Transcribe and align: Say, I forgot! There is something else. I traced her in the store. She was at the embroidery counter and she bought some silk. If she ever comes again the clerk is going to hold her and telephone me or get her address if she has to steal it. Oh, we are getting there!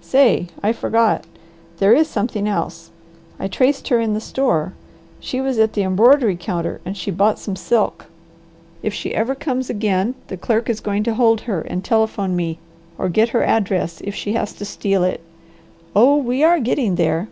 Say, 0.00 0.46
I 0.62 0.72
forgot! 0.72 1.26
There 1.76 1.92
is 1.92 2.08
something 2.08 2.48
else. 2.48 2.90
I 3.38 3.46
traced 3.46 3.88
her 3.88 4.00
in 4.00 4.14
the 4.14 4.22
store. 4.22 4.72
She 5.20 5.38
was 5.38 5.58
at 5.58 5.74
the 5.74 5.82
embroidery 5.82 6.34
counter 6.34 6.80
and 6.86 6.96
she 6.96 7.10
bought 7.10 7.38
some 7.38 7.56
silk. 7.56 8.06
If 8.82 8.94
she 8.94 9.14
ever 9.14 9.34
comes 9.34 9.68
again 9.68 10.14
the 10.28 10.38
clerk 10.38 10.70
is 10.70 10.80
going 10.80 11.02
to 11.02 11.14
hold 11.14 11.42
her 11.42 11.60
and 11.60 11.84
telephone 11.84 12.34
me 12.34 12.58
or 12.96 13.10
get 13.10 13.28
her 13.36 13.44
address 13.44 14.00
if 14.02 14.14
she 14.14 14.32
has 14.32 14.54
to 14.54 14.64
steal 14.64 15.04
it. 15.04 15.20
Oh, 15.94 16.16
we 16.16 16.42
are 16.42 16.58
getting 16.58 16.94
there! 16.94 17.28